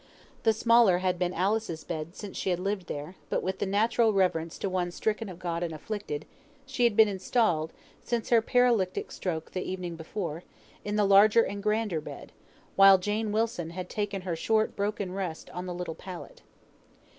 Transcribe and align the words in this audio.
The 0.41 0.51
smaller 0.51 0.97
had 0.97 1.19
been 1.19 1.31
Alice's 1.31 1.83
bed 1.83 2.15
since 2.15 2.35
she 2.35 2.49
had 2.49 2.57
lived 2.59 2.87
there; 2.87 3.17
but 3.29 3.43
with 3.43 3.59
the 3.59 3.67
natural 3.67 4.13
reverence 4.13 4.57
to 4.57 4.67
one 4.67 4.89
"stricken 4.89 5.29
of 5.29 5.37
God 5.37 5.61
and 5.61 5.71
afflicted," 5.75 6.25
she 6.65 6.85
had 6.85 6.95
been 6.97 7.07
installed 7.07 7.71
since 8.03 8.29
her 8.29 8.41
paralytic 8.41 9.11
stroke 9.11 9.51
the 9.51 9.61
evening 9.61 9.95
before 9.95 10.41
in 10.83 10.95
the 10.95 11.05
larger 11.05 11.43
and 11.45 11.61
grander 11.61 12.01
bed, 12.01 12.31
while 12.75 12.97
Jane 12.97 13.31
Wilson 13.31 13.69
had 13.69 13.89
taken 13.89 14.23
her 14.23 14.35
short 14.35 14.75
broken 14.75 15.11
rest 15.13 15.51
on 15.51 15.67
the 15.67 15.73
little 15.75 15.93
pallet. 15.93 16.41